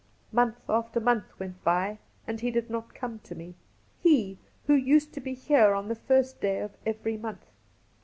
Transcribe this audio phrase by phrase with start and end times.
[0.31, 3.53] Month after month went by and he did not come to me ^
[4.01, 7.45] he, who used to be here on the first day of every month.